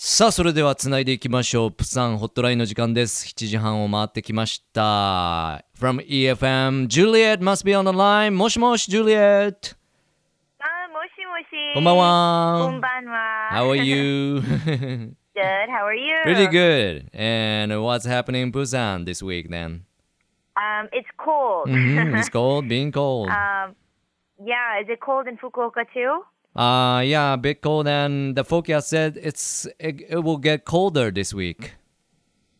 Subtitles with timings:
[0.00, 1.72] さあ、それではつないでいきましょう。
[1.72, 3.26] プサンホットラインの時間です。
[3.26, 5.64] 7時半を回ってきました。
[5.76, 8.30] From EFM, Juliet must be on the line.
[8.30, 9.74] もしもし、Juliet。
[10.60, 11.74] あ、もしもし。
[11.74, 12.58] こんばんは。
[12.64, 13.50] こんばんは。
[13.52, 14.36] How are you?
[14.38, 15.16] Good.
[15.68, 16.22] How are you?
[16.24, 17.08] Pretty good.
[17.12, 19.80] And what's happening in Busan this week then?
[20.54, 21.68] Um, it's cold.
[21.68, 23.30] Mhm, It's cold, being cold.
[23.30, 23.74] um,
[24.46, 24.80] yeah.
[24.80, 26.22] Is it cold in Fukuoka too?
[26.56, 27.86] Uh, yeah, a bit cold.
[27.86, 31.74] And the forecast said it's it, it will get colder this week.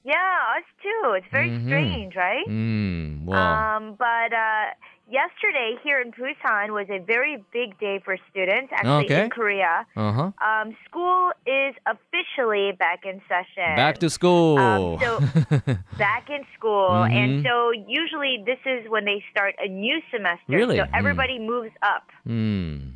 [0.05, 0.15] Yeah,
[0.56, 1.12] us too.
[1.19, 2.46] It's very strange, right?
[2.48, 4.73] Mm, well, Um, but uh,
[5.10, 8.73] yesterday here in Busan was a very big day for students.
[8.73, 9.24] Actually, Okay.
[9.24, 10.30] in Korea, uh huh.
[10.41, 13.77] um, school is officially back in session.
[13.77, 14.57] Back to school.
[14.57, 15.20] Um, so
[15.98, 17.12] back in school, Mhm.
[17.12, 20.48] and so usually this is when they start a new semester.
[20.57, 20.77] Really?
[20.79, 20.95] So Mm.
[21.01, 22.05] everybody moves up.
[22.27, 22.93] mm.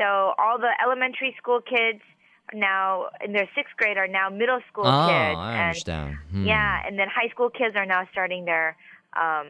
[0.00, 2.00] So all the elementary school kids
[2.54, 6.14] now in their sixth grade are now middle school Ah, kids, I and understand.
[6.32, 6.44] Hmm.
[6.46, 8.76] yeah, and then high school kids are now starting their
[9.14, 9.46] um,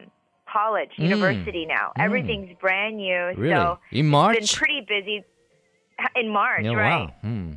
[0.51, 1.03] college, Mm.
[1.07, 1.93] university now.
[1.97, 2.03] Mm.
[2.05, 3.31] Everything's brand new.
[3.37, 3.55] Really?
[3.55, 5.23] So In it's been pretty busy
[6.15, 7.07] in March, Yeah, right?
[7.07, 7.13] wow.
[7.21, 7.51] Hmm.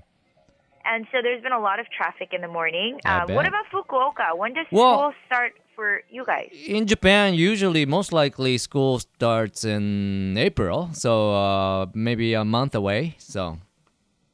[0.87, 3.01] And so there's been a lot of traffic in the morning.
[3.07, 4.37] Um, what about Fukuoka?
[4.37, 6.51] When does Well- school start for you guys?
[6.67, 13.15] In Japan, usually, most likely, school starts in April, so uh, maybe a month away.
[13.19, 13.59] So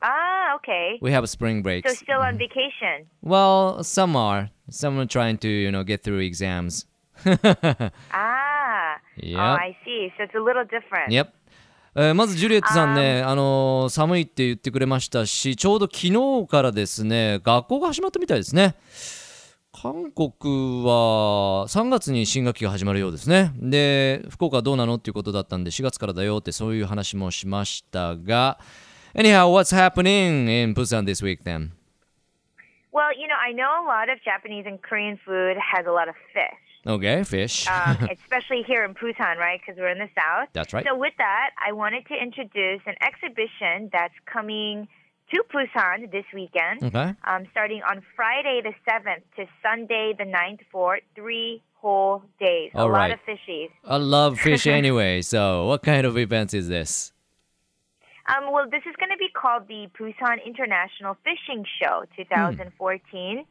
[0.02, 0.98] Ah, okay.
[1.02, 1.98] we have spring So breaks.
[1.98, 3.06] still on vacation.
[3.22, 4.50] Well, some are.
[4.70, 6.86] Some are trying to, you know, get through exams.
[8.12, 8.96] Ah.
[9.16, 9.38] Yep.
[9.38, 10.12] Oh, I see.
[10.16, 11.12] So it's a little different.
[11.12, 11.34] Yep.
[11.96, 18.76] えーまずジュリエットさんね、あのー寒いって言ってくれましたしちょうど昨日からですね学校が始まったみたいですね
[19.72, 28.58] 韓国は3月に新学期が始まるようですねで福岡はどうなのっていうことだったんで4月からだよってそういう話もしましたが
[29.14, 31.72] Anyhow, what's happening in Busan this week then?
[32.92, 36.08] Well, you know, I know a lot of Japanese and Korean food has a lot
[36.08, 36.86] of fish.
[36.86, 37.66] Okay, fish.
[37.68, 39.60] um, especially here in Busan, right?
[39.60, 40.48] Because we're in the south.
[40.52, 40.86] That's right.
[40.86, 44.86] So with that, I wanted to introduce an exhibition that's coming
[45.30, 47.14] to Busan this weekend, Okay.
[47.24, 52.70] um, starting on Friday the 7th to Sunday the 9th for three whole days.
[52.74, 53.10] All a right.
[53.10, 53.70] lot of fishies.
[53.84, 57.12] I love fish anyway, so what kind of event is this?
[58.28, 63.44] Um, well, this is going to be called the Busan International Fishing Show 2014,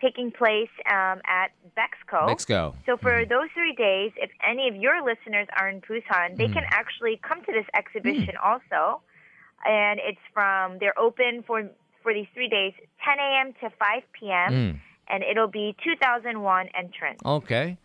[0.00, 2.26] taking place um, at Bexco.
[2.26, 2.46] Let's.
[2.86, 6.64] So for those three days, if any of your listeners are in Busan, they can
[6.70, 9.00] actually come to this exhibition also,
[9.66, 11.70] and it's from they're open for
[12.02, 12.72] for these three days,
[13.04, 13.52] 10 a.m.
[13.60, 14.52] to 5 p.m.
[14.52, 14.80] うん。
[15.08, 17.18] and it'll be 2001 entrance.
[17.24, 17.76] OK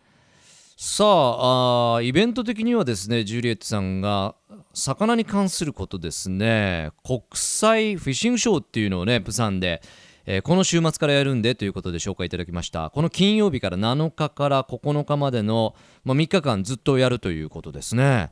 [0.76, 4.34] さああーイベント的にはですねジュリエットさんが
[4.72, 9.80] 魚に関することですね国際フィッシングショーっていうのをねプサンで、
[10.26, 18.30] えーこの週末からやるんでということで紹介いただきましたこの金曜日から7日から9日までの、まあ、3日間ずっとやるということですね、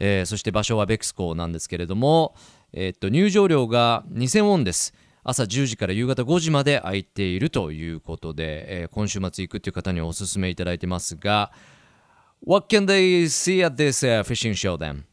[0.00, 2.34] えーそして場所はベクスコなんですけれども、
[2.72, 11.50] えーっと入場料が2000ウォンです朝10時から夕方5時まで空いているということで、えー今週末行くっていう方にお勧めいただいてますが
[12.44, 15.04] What can they see at this、uh, fishing show then?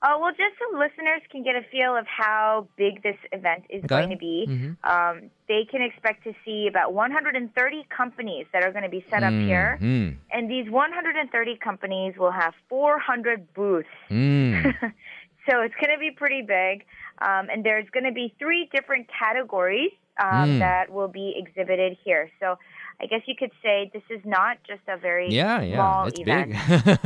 [0.00, 3.82] Uh, well, just so listeners can get a feel of how big this event is
[3.84, 3.88] Okay.
[3.88, 4.44] going to be,
[4.84, 7.50] um, they can expect to see about 130
[7.88, 9.78] companies that are going to be set up here.
[9.80, 13.86] うん、And these 130 companies will have 400 booths.
[14.10, 14.62] うん、
[15.48, 16.84] So it's going to be pretty big.
[17.20, 20.58] Um, and there's going to be three different categories um, mm.
[20.58, 22.30] that will be exhibited here.
[22.40, 22.58] So
[23.00, 26.20] I guess you could say this is not just a very yeah, yeah, small it's
[26.20, 26.54] event.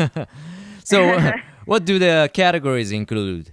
[0.07, 0.29] Big.
[0.85, 1.33] so, uh,
[1.67, 3.53] what do the categories include?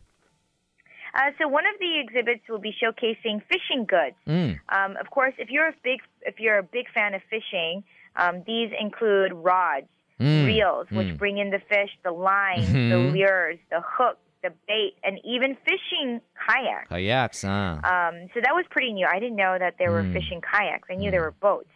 [1.14, 4.18] Uh, so one of the exhibits will be showcasing fishing goods.
[4.28, 4.60] Mm.
[4.70, 7.84] Um, of course, if you're a big if you're a big fan of fishing,
[8.18, 9.88] um, these include rods,
[10.20, 10.46] mm.
[10.46, 11.18] reels, which mm.
[11.18, 12.90] bring in the fish, the lines, -hmm.
[12.90, 13.16] the mm-hmm.
[13.16, 16.90] lures, the hooks, the bait, and even fishing kayaks.
[16.90, 17.80] Kayaks, huh?
[17.84, 19.08] Um, so that was pretty new.
[19.12, 20.14] I didn't know that there were hmm.
[20.14, 20.88] fishing kayaks.
[20.90, 21.12] I knew mm.
[21.12, 21.70] there were boats.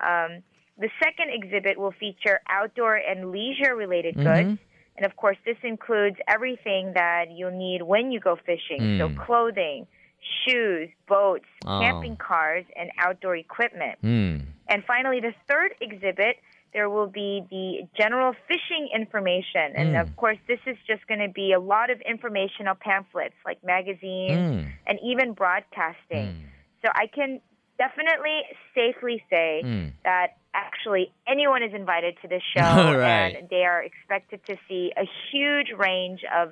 [0.00, 0.42] Um,
[0.78, 4.48] the second exhibit will feature outdoor and leisure related mm-hmm.
[4.48, 4.60] goods.
[4.96, 8.80] And of course, this includes everything that you'll need when you go fishing.
[8.80, 8.98] Mm.
[8.98, 9.20] So, hmm.
[9.20, 9.86] clothing,
[10.44, 11.80] shoes, boats, oh.
[11.80, 13.98] camping cars, and outdoor equipment.
[14.02, 14.42] Mm.
[14.68, 16.36] And finally, the third exhibit
[16.73, 19.73] there will be the general fishing information.
[19.75, 20.01] And Mm.
[20.01, 23.65] of course, this is just going to be a lot of informational pamphlets like う
[23.65, 26.35] magazines ん、 and even broadcasting.
[26.83, 27.39] So I can
[27.77, 28.43] definitely
[28.75, 29.93] safely say うん。
[30.03, 33.35] that actually anyone is invited to this show All right.
[33.37, 36.51] and they are expected to see a huge range of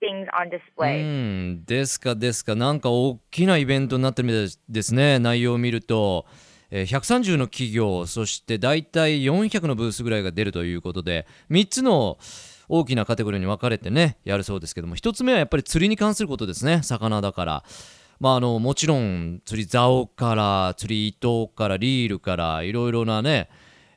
[0.00, 1.02] things on う display.
[1.04, 6.26] ん、ですかですか、なんか大きなイベントになってるみたいですね、内容を見ると。
[6.69, 12.17] えー130の企業、そして大体400のブースぐらいが出るということで、3つの
[12.69, 17.63] 大きなカテゴリーに分かれてね、やるそうですけども、1つ目はやっぱり釣りに関することですね、魚だから。
[18.19, 23.49] まあ、あのもちろん釣り竿から釣り糸からリールからいろいろなね、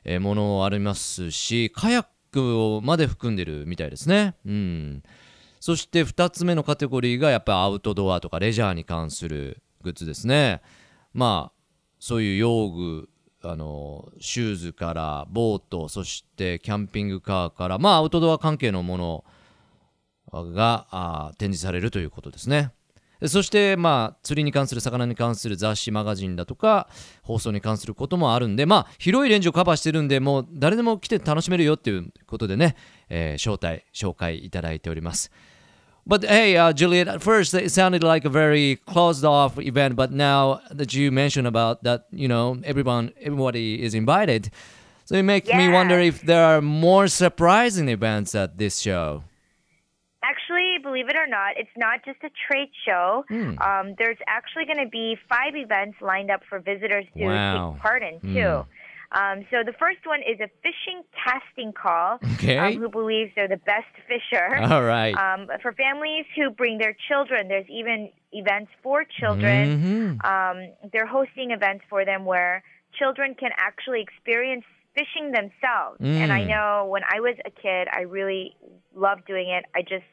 [0.03, 4.35] えものありますしカヤックをまで含んでるみたいですね。
[4.45, 5.03] うん
[5.59, 10.61] そして2つ目のカテゴリーがやっぱりアウトドアとかレジャーに関するグッズですね。
[11.13, 11.60] まあ
[12.01, 13.09] そういう用具
[13.43, 19.23] あのシューズからボートそしてキャンピングカーからまあアウトドア関係のも
[20.33, 22.71] のが展示されるということですね。
[23.27, 26.89] そしてまあ釣りに関する魚に関する雑誌マガジンだとか
[27.21, 32.75] 放送に関することもあるんでまあ広いレンジをカバーしてるんでもう誰でも来て楽しめるよっていうことでね、
[33.09, 35.31] えー招待紹介いただいております。
[36.05, 40.61] But hey, uh, Juliet, at first it sounded like a very closed off event, but now
[40.71, 44.49] that you mentioned about that, you know, everyone, everybody is invited.
[45.05, 49.23] So it makes me wonder if there are more surprising events at this show.
[50.23, 53.25] Actually, believe it or not, it's not just a trade show.
[53.27, 53.57] Hmm.
[53.59, 57.73] Um, there's actually going to be five events lined up for visitors to Wow.
[57.73, 58.65] take part in too.
[59.13, 62.19] Um, so the first one is a fishing casting call.
[62.35, 62.57] Okay.
[62.57, 64.55] Um, who believes they're the best fisher?
[64.57, 65.13] All right.
[65.15, 70.17] Um, for families who bring their children, there's even events for children.
[70.21, 70.25] Mhm.
[70.25, 72.63] Um, they're hosting events for them where
[72.97, 74.63] children can actually experience
[74.95, 75.99] fishing themselves.
[76.01, 76.47] And I Mm.
[76.47, 78.55] know when I was a kid, I really
[78.93, 79.65] loved doing it.
[79.75, 80.05] I just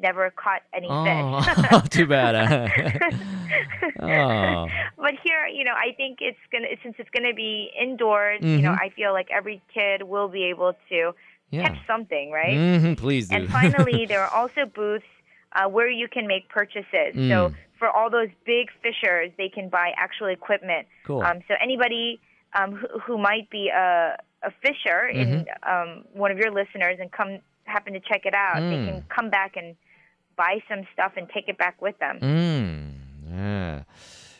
[0.00, 1.82] never caught any Oh, fish.
[1.90, 2.34] too bad.
[4.00, 4.66] oh.
[4.96, 8.40] but here, you know, I think it's gonna since it's gonna be indoors.
[8.42, 8.80] You know, Mhm.
[8.80, 11.12] I feel like every kid will be able to
[11.50, 11.62] Yeah.
[11.68, 12.56] catch something, right?
[12.56, 13.36] Mhm, please do.
[13.36, 15.04] And finally, there are also booths
[15.52, 17.14] uh, where you can make purchases.
[17.14, 17.28] Mm.
[17.30, 20.86] So for all those big fishers, they can buy actual equipment.
[21.04, 21.22] cool.
[21.22, 22.20] Um, so anybody
[22.54, 25.70] um, who, who might be a, a fisher in Mm-hmm.
[25.70, 28.84] um, one of your listeners and come happen to check it out, they Mm.
[28.88, 29.74] can come back and
[30.38, 33.84] buy some stuff and take it back with them.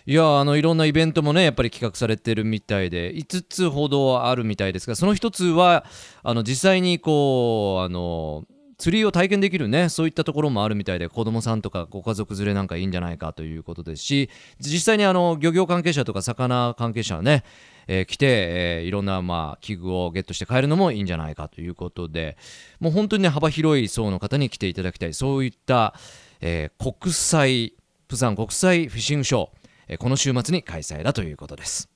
[0.06, 5.84] いやあのいろんなイベントもねやっぱり企画されてるみたいで5つほどあるみたいですがその1つは
[6.22, 8.46] あの実際にこうあの
[8.78, 14.30] 釣りを体験できるねそういったところもあるみたいで子供さんとかご家族連れなんかいいんじゃないかということですし
[14.60, 17.44] 実際にあの漁業関係者とか魚関係者はね、
[17.88, 22.36] えー来て、えーいろんなまあ器具をゲットして帰るのもいいんじゃないかということで
[22.78, 25.94] もう本当にね幅広い層の方に来ていただきたいそういった、
[26.40, 27.72] えー国際
[28.06, 29.48] プサン国際フィッシングショー、
[29.88, 31.88] えーこの週末に開催だということです。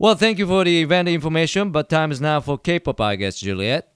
[0.00, 3.36] Well, thank you for the event information, but time is now for K-pop, I guess,
[3.44, 3.86] Juliet.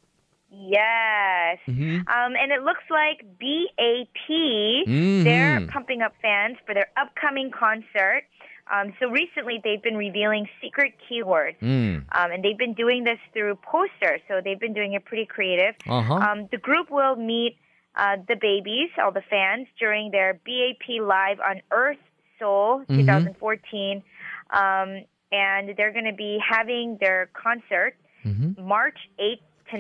[0.51, 1.59] Yes.
[1.69, 2.01] Mm-hmm.
[2.09, 5.23] Um, and it looks like BAP, Mhm.
[5.25, 8.25] they're pumping up fans for their upcoming concert.
[8.73, 11.97] Um, so recently, they've been revealing secret keywords, mm.
[11.97, 14.21] um, and they've been doing this through posters.
[14.29, 15.75] So they've been doing it pretty creative.
[15.87, 16.15] Uh-huh.
[16.15, 17.59] Um, the group will meet
[17.97, 21.99] uh, the babies, all the fans, during their BAP live on Earth
[22.39, 23.01] Seoul mm-hmm.
[23.01, 24.03] 2014,
[24.51, 28.67] um, and they're going to be having their concert mm-hmm.
[28.67, 29.41] March 8th
[29.73, 29.79] to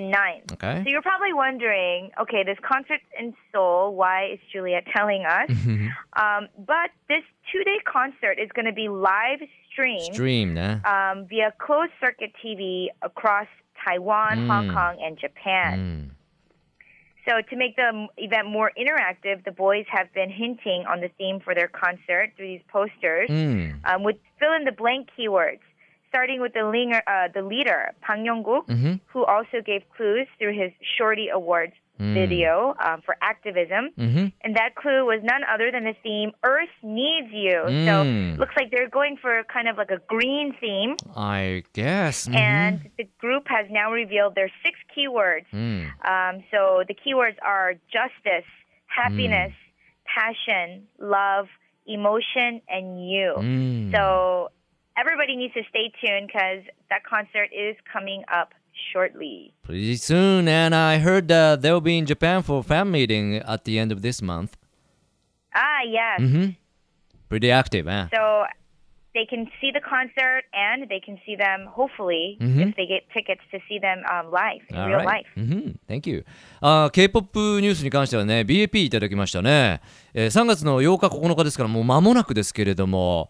[0.52, 0.82] Okay.
[0.84, 3.94] So you're probably wondering, okay, this concert's in Seoul.
[3.94, 5.50] Why is Juliet telling us?
[5.50, 5.88] Mm-hmm.
[6.20, 7.22] um, but this
[7.52, 9.40] two-day concert is going to be live
[9.70, 10.14] streamed,
[10.84, 13.46] um, via closed-circuit TV across
[13.84, 14.46] Taiwan, mm.
[14.46, 15.78] Hong Kong, and Japan.
[15.78, 16.10] Mm.
[17.28, 21.38] So, to make the event more interactive, the boys have been hinting on the theme
[21.38, 23.78] for their concert through these posters mm.
[23.84, 25.60] um, with fill in the blank keywords
[26.12, 28.94] starting with the, linger, uh, the leader, Bang Yong-guk, mm-hmm.
[29.06, 32.12] who also gave clues through his Shorty Awards mm.
[32.12, 33.90] video um, for activism.
[33.98, 34.26] Mm-hmm.
[34.44, 37.62] And that clue was none other than the theme Earth Needs You.
[37.64, 37.86] Mm.
[37.86, 40.96] So looks like they're going for kind of like a green theme.
[41.16, 42.26] I guess.
[42.26, 42.36] Mm-hmm.
[42.36, 45.46] And the group has now revealed their six keywords.
[45.52, 45.88] Mm.
[46.04, 48.48] Um, so the keywords are justice,
[48.86, 50.04] happiness, mm.
[50.04, 51.46] passion, love,
[51.86, 53.34] emotion, and you.
[53.38, 53.92] Mm.
[53.92, 54.50] So
[54.96, 58.54] everybody needs to stay tuned because that concert is coming up
[58.92, 59.52] shortly.
[59.62, 63.64] Pretty soon, and I heard uh, they'll be in Japan for a fan meeting at
[63.64, 64.56] the end of this month.
[65.54, 66.20] Ah, yes.
[66.20, 66.50] Mm-hmm.
[67.28, 68.08] Pretty active, huh?
[68.12, 68.44] So
[69.14, 72.60] they can see the concert and they can see them, hopefully, mm-hmm.
[72.60, 75.06] if they get tickets to see them um, live, in All real right.
[75.06, 75.26] life.
[75.36, 75.70] Mm-hmm.
[75.86, 76.24] Thank you.
[76.60, 79.80] あ K-POP ニュースに関してはね、BAP いただきましたね。
[80.14, 83.28] えー、3月の8日、9日ですから、もう間もなくですけれども、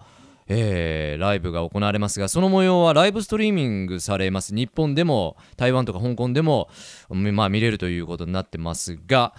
[0.54, 4.54] えーライブが行われますが、その模様はライブストリーミングされます。
[4.54, 6.68] 日本でも、台湾とか香港でも、
[7.08, 9.34] まあ、見れるということになってますが、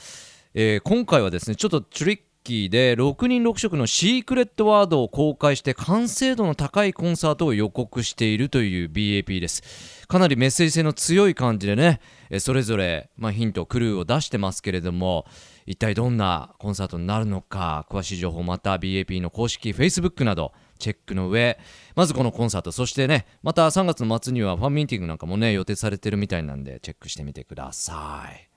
[0.53, 10.07] えー今回はですねちょっとトリッキーで6人6色のシークレットワードを公開して完成度の高いコンサートを予告しているという BAP です。
[10.07, 12.01] かなりメッセージ性の強い感じでね、
[12.39, 15.25] それぞれ、まあ、ヒントクルーを出してますけれども
[15.65, 21.57] 一体どんなコンサートになるのか詳しい情報また BAP の公式 Facebook などチェックの上
[21.95, 28.52] まずこのコンサートそしてねまた3月の末にはファンミーティングなんかもね予定されてるみたいなんでチェックしてみてください。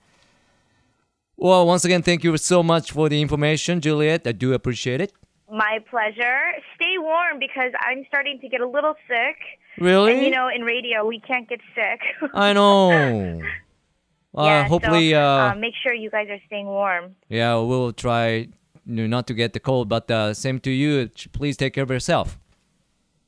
[1.37, 4.26] Well, once again, thank you so much for the information, Juliet.
[4.26, 5.12] I do appreciate it.
[5.50, 6.40] My pleasure.
[6.75, 9.37] Stay warm because I'm starting to get a little sick.
[9.78, 10.14] Really?
[10.14, 12.00] And you know, in radio, we can't get sick.
[12.35, 13.40] I know.
[14.37, 17.14] Uh, yeah, hopefully, so, uh, uh, make sure you guys are staying warm.
[17.28, 18.49] yeah, we'll try
[18.85, 21.09] not to get the cold, but uh, same to you.
[21.33, 22.38] Please take care of yourself.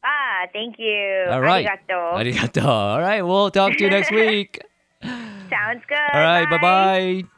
[0.04, 1.24] Ah, thank you.
[1.30, 1.66] All right.
[1.66, 2.14] Arigato.
[2.14, 2.64] Arigato.
[2.66, 4.60] All right, we'll talk to you next week.
[5.02, 6.12] Sounds good.
[6.14, 7.37] All right, bye bye.